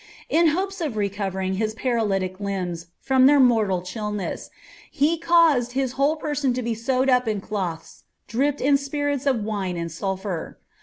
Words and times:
In 0.29 0.55
lopes 0.55 0.81
of 0.81 0.93
recoverBf 0.93 1.59
ka 1.75 1.79
paralytic 1.79 2.39
limbs 2.39 2.87
from 2.99 3.27
their 3.27 3.39
mortal 3.39 3.81
cbillness. 3.81 4.49
ht 4.99 5.21
aitsed 5.23 5.73
his 5.73 5.91
whole 5.91 6.15
p«>* 6.15 6.33
to 6.33 6.61
be 6.63 6.73
sewn 6.73 7.07
up 7.07 7.27
in 7.27 7.39
cloths 7.39 8.05
dipped 8.27 8.61
in 8.61 8.77
spirits 8.77 9.27
of 9.27 9.43
wine 9.43 9.77
and 9.77 9.91
salpfanr. 9.91 10.55